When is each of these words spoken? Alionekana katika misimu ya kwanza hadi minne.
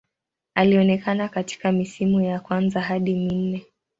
Alionekana 0.55 1.29
katika 1.29 1.71
misimu 1.71 2.21
ya 2.21 2.39
kwanza 2.39 2.81
hadi 2.81 3.13
minne. 3.13 3.65